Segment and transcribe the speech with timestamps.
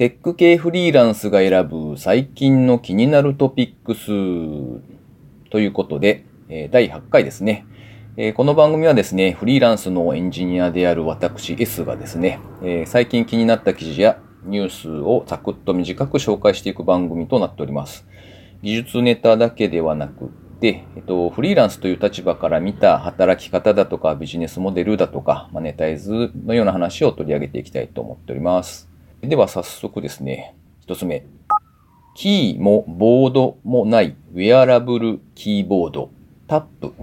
[0.00, 4.06] テック系フリーランスが選ぶ最近の気になるトピックス
[5.50, 6.24] ということで、
[6.70, 7.66] 第8回ですね。
[8.34, 12.40] この番組はですね、フリーランスのエンジニアである私 S がですね、
[12.86, 18.06] 最近気になった記事やニュースをサクッと短く紹介していく番組となっております。
[18.62, 20.30] 技術ネタだけではなく
[20.62, 28.89] て、えっと、フリーランスという立場から見た働き方だとかビジネスモデルだとか、マネタイズのような話を取り上げていきたいと思っております。
[29.22, 31.26] では早速ですね、一つ目。
[32.14, 36.10] キーもボードもないウェアラブルキーボード
[36.48, 36.94] タップ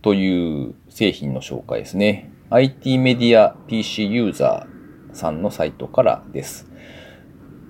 [0.00, 2.30] という製品の紹介ですね。
[2.48, 6.66] IT メディア PC ユーザーさんのサイトからです。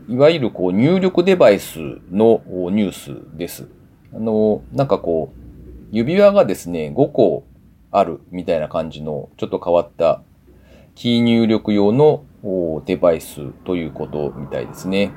[0.09, 1.81] いわゆるこう入力デバイス
[2.13, 3.67] のニュースです。
[4.15, 5.39] あの、なんかこう、
[5.91, 7.45] 指輪がですね、5個
[7.91, 10.23] あるみたいな感じのちょっと変わった
[10.95, 12.25] キー入力用の
[12.85, 15.13] デバイスということみたいですね。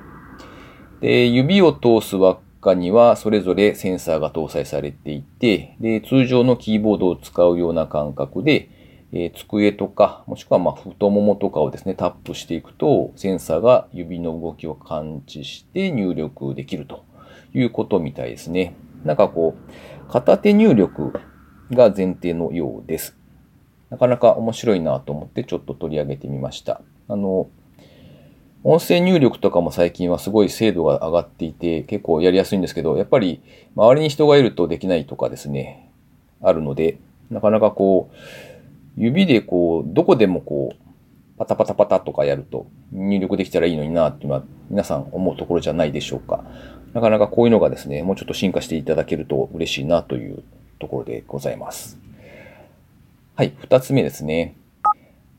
[1.01, 8.69] で、指を通す輪っかにはそれぞれセンサーが搭載されていて、で、通常のキーボードを使うような感覚で、
[9.13, 17.05] え、机とか、もしくはま太ももとかをですね、タップしていくと、センサーが指の動きを感知して入力できると
[17.53, 18.75] いうことみたいですね。
[19.05, 21.13] なんかこう、片手入力
[21.71, 23.17] が前提のようです。
[23.89, 26.81] なかなか面白いなと思ってちょっと取り上げてみました。
[27.09, 27.47] あの、
[28.63, 33.41] 音声入力とかも最近はすごい精度が上がっていて結構やりやすいんですけど、やっぱり
[33.75, 35.89] 周りに人がいるとできないとかですね、
[36.41, 36.97] あるので、
[37.29, 38.15] なかなかこう、
[38.97, 40.87] 指でこう、どこでもこう、
[41.37, 46.43] パタパタパタとかやると入力できたらいいのになっていうのは皆さん思うところじゃないでしょうか。
[46.93, 50.43] なかなかこういうのがですね、もうちょっと進化していただけると嬉しいなという
[50.79, 51.99] ところでございます。
[53.35, 54.55] はい、二つ目ですね。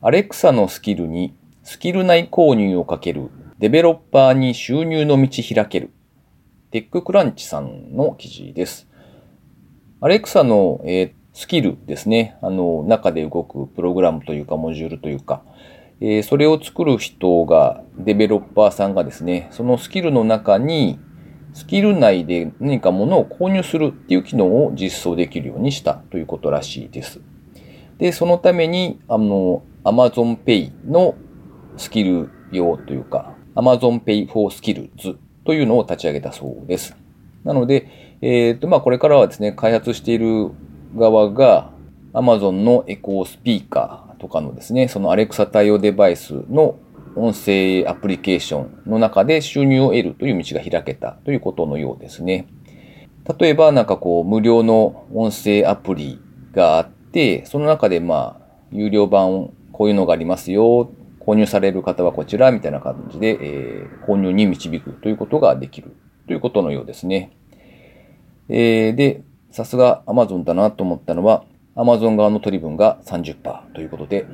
[0.01, 1.33] アレクサのスキルに
[1.69, 5.91] スキル内購入をかけるデベロッパーに収入の道開ける。
[6.71, 8.87] テッククランチさんの記事です。
[10.01, 12.39] アレクサの、えー、スキルですね。
[12.41, 15.43] あの、中で動くプログラムというか、モジュールというか、
[16.01, 20.97] えー、それを作る人が、デベロッパーさんがですね、そのスキルの中に、
[21.53, 27.21] スキル内で何か物を購入するっていう機能を実装できるようにしたということらしいです。
[27.99, 31.13] で、そのために、あの、Amazon Pay の
[31.79, 36.95] スキル用というか、Amazon Pay for Skills というのを立ち上げたそうです。
[37.43, 40.51] なので、えっ、ー、と、まあ、これからはですね、開発している
[40.95, 41.71] 側が
[42.13, 46.77] Amazon のエコースピーカーとかのですね、その Alexa 対応デバイスの
[47.15, 52.47] 音声アプリケーションの中で収入を得るという道が開けたということのようですね。
[53.37, 56.19] 例えばなんかこう無料の音声アプリ
[56.53, 60.91] があって、その中でまあ有料版こういうのがありますよ。
[61.29, 65.95] 購入される方はこちらみたいな感じで、えー、購入に導くということができる
[66.25, 67.37] ということのようですね。
[68.47, 71.45] えー、で、さすが Amazon だなと思ったのは、
[71.75, 74.25] Amazon 側の取り分が30%ということで、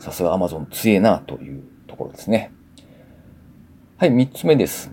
[0.00, 2.52] さすが Amazon 強えなというところですね。
[3.98, 4.90] はい、3つ目です。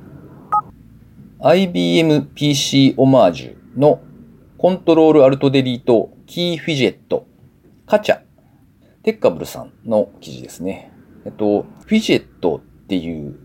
[1.39, 3.99] IBM PC オマージュの
[4.59, 7.25] コントロールアルトデリートキーフィジェット
[7.87, 8.21] カチャ
[9.01, 10.90] テッカブルさんの記事ですね。
[11.25, 13.37] えっと、フィジェットっていう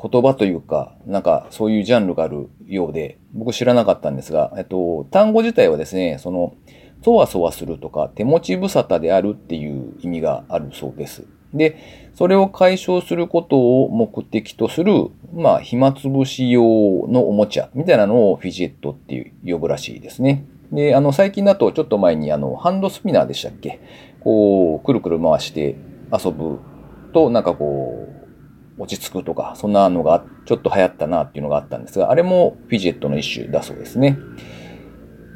[0.00, 6.54] 言葉というか、なんかそういうジャンルがあるようで、僕知らなかったんですが、えっと、単語自体はですね、その、
[7.02, 11.24] そわそわするとか、手持ち無沙汰であるっていう意味があるそうです。
[11.52, 11.76] で、
[12.14, 16.62] それを解消することを目的とする、まあ、暇つぶし用
[17.08, 20.44] のおもちゃみたいなのをフィジェットっていう呼ぶらしいですね。
[20.70, 23.80] で、あの、最近だとちょっと前にあの、ハンドスピナーでしたっけ？
[24.20, 25.76] こう、くるくる回して
[26.12, 26.60] 遊ぶ
[27.12, 28.08] と、なんかこ
[28.78, 34.18] う、落ち着くとか、そんなのがちょっと流行ったなっていうのがあったんですが、あれもフィジェットの一種だそうですね。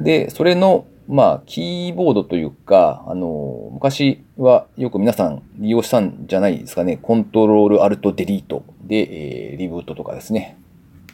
[0.01, 6.97] で、それのまあ、キーボードというか、あの、昔はよく皆さん利用したんじゃないですかね。
[6.97, 10.59] コントロール、アルト、デリートで、えー、リブートとかですね。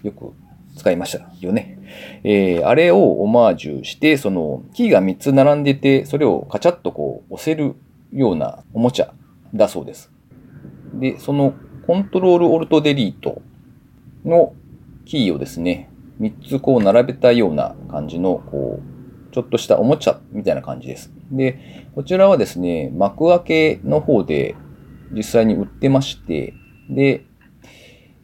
[0.04, 0.32] よく
[0.76, 1.78] 使いましたよね。
[2.22, 7.74] えー、あれをオマージュして、その、キーが3つ並んでて、それをカチャッとこう押せる
[8.12, 9.12] ようなおもちゃ
[9.52, 10.12] だそうです。
[11.00, 11.54] で、その
[11.86, 13.42] コントロール、オルト、デリート
[14.24, 14.54] の
[15.06, 21.10] キーをですね、3つこう並べたような感じの、こう、ちょっとしたおもちゃみたいな感じです。
[21.30, 24.54] で、こちらはですね、幕開けの方で
[25.12, 26.54] 実際に売ってまして、
[26.88, 27.24] で、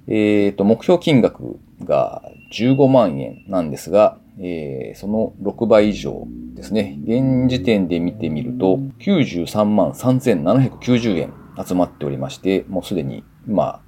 [0.08, 6.99] えっ、ー、と、目標金額が15万円なんですが、えー、その6倍以上ですね。
[7.05, 13.81] 現時点で見てみると、93万3790円集まっておりまして、もうすでに、まあ、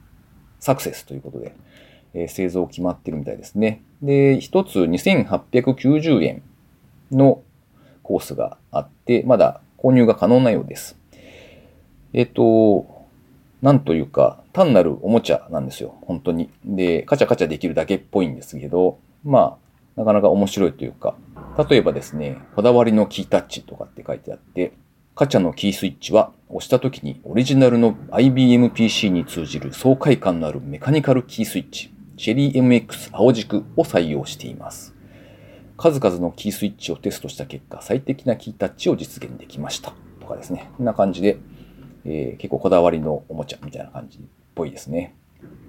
[0.60, 1.54] サクセスということで、
[2.14, 3.82] えー、製造決まってるみたいですね。
[4.02, 6.42] で、一つ2890円
[7.10, 7.42] の
[8.02, 10.98] コースがあって、まだ購入が可能なようです。
[12.12, 13.06] えっ、と、
[13.60, 15.96] なんというか、単なるおもちゃなんですよ。
[16.02, 16.50] 本当に。
[16.64, 19.58] で、カチャカチャできるだけっぽいんですけど、ま
[19.96, 21.16] あ、なかなか面白いというか、
[21.68, 24.72] 例えばですね、こだわりのキータッチとかって書いてあって、
[25.16, 34.94] カチャのキースイッチは押した時にオリジナルの IBM PC に通じる爽快感のあるメカニカルキースイッチ、チェリー MX 青軸を採用しています。
[35.76, 39.92] 数々のキースイッチをテストした結果、最適なキータッチを実現できました。
[40.20, 40.70] とかですね。
[40.76, 41.38] こんな感じで、
[42.04, 44.20] えー、結構こだわりのおもちゃみたいな感じっ
[44.54, 45.14] ぽいですね。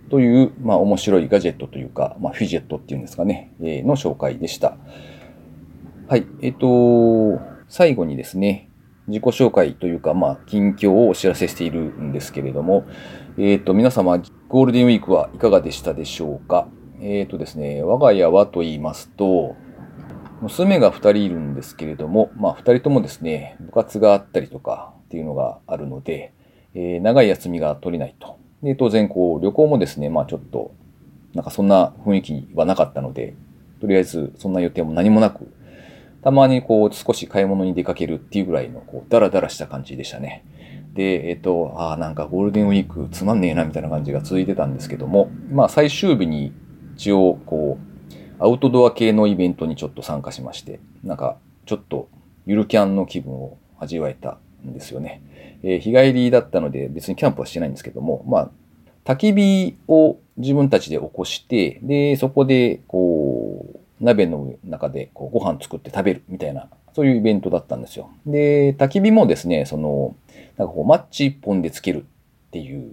[0.10, 4.78] という、まあ面白いガジェットというか、まあフィジェットっていうんですかね、えー、の紹介でした。
[6.08, 6.26] はい。
[6.42, 8.69] えっ、ー、と、最後にですね、
[9.10, 12.86] 自己紹介というか、まあ、近況をお知らせしているんですけれども、
[13.38, 16.68] えっ、ー、と、皆様、ゴールデンウィークはいかがでしたでしょうか？
[17.02, 19.56] えっ、ー、とですね、我が家はと言いますと、
[20.42, 26.34] 娘が2人いるんですけれども、まあ、2人ともですね、部活があったりとかっていうのがあるので、
[26.74, 28.38] えー、長い休みが取れないと。
[28.64, 30.72] で、当然、こう、旅行もですね、まあ、ちょっと、
[31.34, 33.36] なんかそんな雰囲気はなかったので、
[33.82, 35.52] とりあえず、そんな予定も何もなく、
[36.22, 40.44] たまにこう少し買い物に出かけるっていうぐらいのこうダラダラした感じでしたね。
[40.94, 46.52] で、えっと、ああ、なんかゴールデンウィークつまんねえなみたいな感じが続いてたんですけども、まあ最終日に
[46.96, 52.10] 一応こう、アウトドア系のイベントにちょっと参加しまして、なんかちょっと
[52.46, 55.22] ゆるキャンの気分を味わえたんですよね。
[55.64, 58.50] えー、日帰りだったので別にキャンプはしてないんですけども、まあ、
[59.06, 63.69] 焚き火を自分たちで起こして、で、そこでこう、
[64.00, 68.10] 鍋の中でこうご飯作って食べるみたいな、そういうイベントだったんですよ。
[68.26, 70.16] で、焚き火もですね、その、
[70.58, 72.92] なんかこうマッチ一本でつけるっていう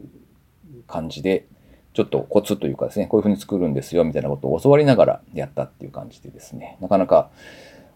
[0.87, 1.47] 感じで、
[1.95, 7.31] ちょっとコツというかですね、こういう風に作るんですよみたいなことを教わりながらやったっていう感じでですね、なかなか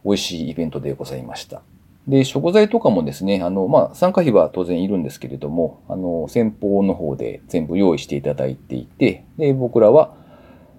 [0.05, 1.63] 美味しいイベントでございました。
[2.09, 10.15] で、食材とかもですね、あの、まあ、参加費は当然いるんですけれども、あの、先方の方で全部用意していただいていて、で、僕らは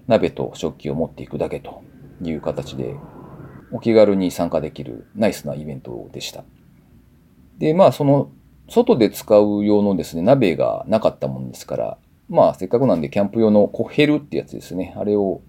[0.08, 1.82] 鍋と食器を持っていくだけと
[2.30, 2.96] いう形で、
[3.70, 6.44] お気軽に参加できるナイスなイベントでした。
[7.58, 8.30] で、まあ、その、
[8.68, 11.98] 外で使う用のですね、鍋がなかったもんですから、
[12.28, 14.94] まあ、せっかくなんでキャンプ用のコヘルってやつですね。
[14.96, 15.42] あれを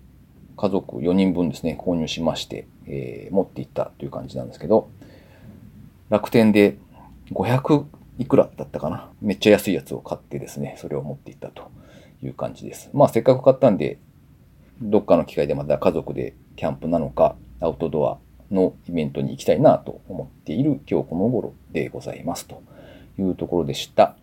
[0.58, 4.90] 家族4人分ですね、購入しまして、えー、持っていったという感じなんですけど、
[6.10, 6.78] 楽天で
[7.32, 7.86] 500
[8.20, 9.10] いくらだったかな？
[9.22, 11.72] めっちゃ安いやつを買ってですね、それを持っていったと
[12.22, 12.90] いう感じです。
[12.94, 14.00] まあ、せっかく買ったんで、
[14.82, 18.18] どっかの機会でまた家族でキャンプなのか、アウトドア
[18.54, 22.62] のイベントに行きたいなと思っている今日この頃でございますと
[23.20, 24.16] いうところでした。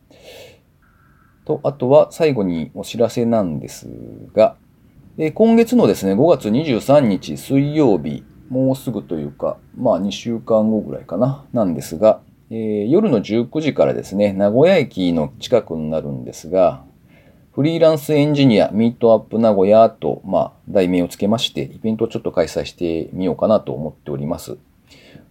[1.44, 3.88] と、あとは最後にお知らせなんです
[4.34, 4.56] が、
[5.18, 16.84] え今月のですね、5月23日水曜日、もうすぐというか、まあ2週間後ぐらいかな、なんですが、えー、夜の19時からですね、名古屋駅の近くになるんですが、
[17.52, 24.56] フリーランスエンジニアミートアップ名古屋と、まあ、題名をつけまして、イベントをちょっと開催してみようかなと思っております。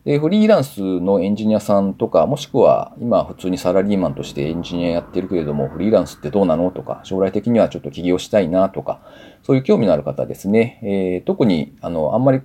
[0.03, 8.99] で、フリーランスのエンジニアさんとか、もしくは今普通にサラリーマンとしてエンジニアやってるけれども、フリーランスってどうなのとか、将来的にはちょっと起業したいなとか、
[9.43, 10.79] そういう興味のある方ですね。
[10.83, 12.41] えー、特に、あの、あんまり、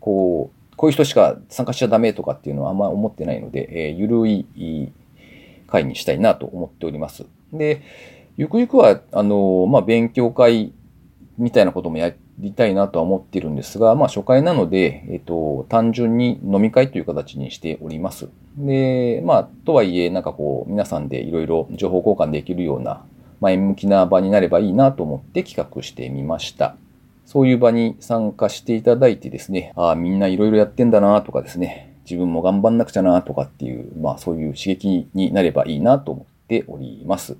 [0.00, 4.90] こう、こういう人しか参加しちゃダメとかっていうのはあんま思ってないので、えー、ゆるい
[5.66, 7.26] 会にしたいなと思っております。
[7.52, 7.82] で、
[8.36, 10.72] ゆくゆくは、あの、まあ、勉強会
[11.38, 18.28] みたいなこともやりたいなとは思ってるんですが、まあ、初回なので、えっと、単純に飲み会という形にしております。
[18.56, 23.04] で、まあ、とはいえ、なんかこう、皆さんでいろいろ情報交換できるような、
[23.40, 26.76] 前向きな場になればいいなと思って企画してみました。
[27.26, 37.36] そういう場に参加していただいてですね、ああ、みんないろいろやってんだなとかですね、自分も頑張んなくちゃなとかっていう、まあそういう刺激になればいいなと思っております。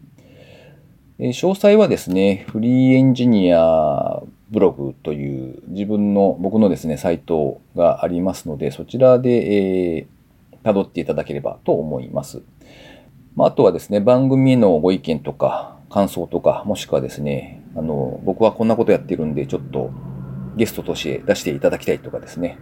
[1.25, 9.31] え詳細はですね、フリーエンジニアブログという自分の、僕のですね、サイトがありますので、そちらで、
[9.99, 12.43] えー、辿っていただければと思います。
[13.37, 19.93] まあ、あとはですね、番組へのご意見とか、感想とか、もしくはですね、あの、僕はこんなことやってるんで、ちょっと
[20.57, 22.59] ゲストとして出していただきたいとかですね、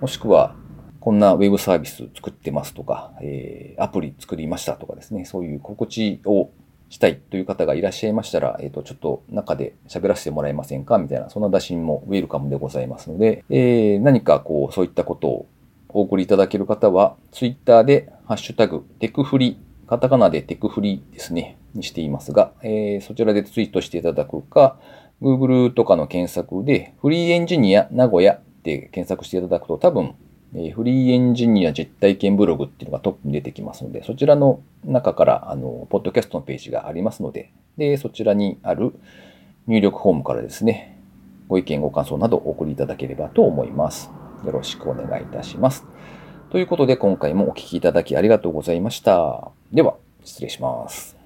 [0.00, 0.56] もしくは、
[0.98, 6.50] こんなウェブサービス作ってますとか、えー、アプリ作りましたとかですね、そういう心地を
[6.90, 10.98] したいという方がいらっしゃいましたら、えっ、ー、と、ちょっと中で喋らせてもらえませんか？
[10.98, 15.46] みたいな、そんな打診もウェルカムでございますので、えー、何かこう、そういったことを
[15.88, 24.76] お送りいただける方は、ツイッターで、ハッシュタグ、テクフリ、カタカナでテクフリですね、にしていますが、えー、そちらでツイートしていただくか、
[25.22, 30.14] Google とかの検索で、フリーエンジニア名古屋って検索していただくと、多分、
[30.54, 38.92] えフリーエンジニア実体験ブログっていうのがトップに出てきますので、そちらの中から、あの、ポッドキャストのページがありますので、で、そちらにある
[39.66, 40.98] 入力フォームからですね、
[41.48, 44.10] ご意見、ご感想などお送りいただければと思います。
[44.44, 45.84] よろしくお願いいたします。
[46.50, 49.50] ということで、今回もお聴きいただきありがとうございました。
[49.72, 51.19] では、失礼します。